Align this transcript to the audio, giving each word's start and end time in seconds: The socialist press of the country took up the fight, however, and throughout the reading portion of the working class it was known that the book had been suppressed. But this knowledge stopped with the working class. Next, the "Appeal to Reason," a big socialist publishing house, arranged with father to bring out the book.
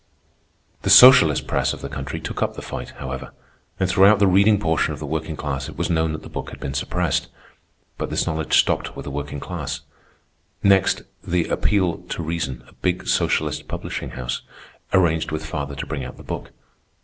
The 0.81 0.89
socialist 0.89 1.45
press 1.45 1.73
of 1.73 1.81
the 1.81 1.87
country 1.87 2.19
took 2.19 2.41
up 2.41 2.55
the 2.55 2.63
fight, 2.63 2.89
however, 2.97 3.31
and 3.79 3.87
throughout 3.87 4.17
the 4.17 4.25
reading 4.25 4.59
portion 4.59 4.93
of 4.95 4.99
the 4.99 5.05
working 5.05 5.35
class 5.35 5.69
it 5.69 5.77
was 5.77 5.91
known 5.91 6.11
that 6.13 6.23
the 6.23 6.27
book 6.29 6.49
had 6.49 6.59
been 6.59 6.73
suppressed. 6.73 7.27
But 7.99 8.09
this 8.09 8.25
knowledge 8.25 8.57
stopped 8.57 8.95
with 8.97 9.03
the 9.03 9.11
working 9.11 9.39
class. 9.39 9.81
Next, 10.63 11.03
the 11.23 11.45
"Appeal 11.49 11.99
to 11.99 12.23
Reason," 12.23 12.63
a 12.67 12.73
big 12.73 13.07
socialist 13.07 13.67
publishing 13.67 14.09
house, 14.17 14.41
arranged 14.91 15.31
with 15.31 15.45
father 15.45 15.75
to 15.75 15.85
bring 15.85 16.03
out 16.03 16.17
the 16.17 16.23
book. 16.23 16.49